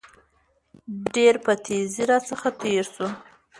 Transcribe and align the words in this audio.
ډېر 1.13 1.35
په 1.45 1.51
تېزى 1.65 2.03
راڅخه 2.09 2.49
تېر 2.61 2.83
شو. 2.93 3.07